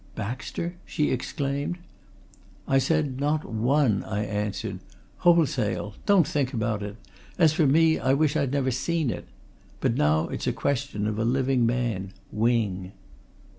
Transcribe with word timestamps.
"Baxter?" 0.15 0.77
she 0.83 1.11
exclaimed. 1.11 1.77
"I 2.67 2.79
said 2.79 3.19
not 3.19 3.45
one!" 3.45 4.03
I 4.03 4.23
answered. 4.23 4.79
"Wholesale! 5.17 5.93
Don't 6.07 6.27
think 6.27 6.53
about 6.53 6.81
it 6.81 6.95
as 7.37 7.53
for 7.53 7.67
me, 7.67 7.99
I 7.99 8.13
wish 8.13 8.35
I'd 8.35 8.51
never 8.51 8.71
seen 8.71 9.11
it. 9.11 9.25
But 9.79 9.93
now 9.93 10.27
it's 10.29 10.47
a 10.47 10.53
question 10.53 11.05
of 11.05 11.19
a 11.19 11.23
living 11.23 11.67
man 11.67 12.13
Wing." 12.31 12.93